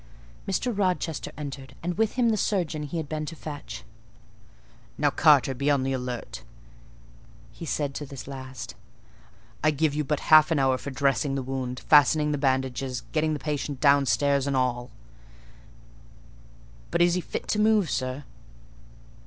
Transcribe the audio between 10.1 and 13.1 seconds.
half an hour for dressing the wound, fastening the bandages,